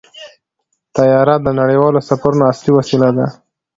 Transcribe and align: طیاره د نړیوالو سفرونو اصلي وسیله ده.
طیاره 0.95 1.35
د 1.41 1.47
نړیوالو 1.59 2.05
سفرونو 2.09 2.43
اصلي 2.51 2.71
وسیله 2.77 3.09
ده. 3.17 3.27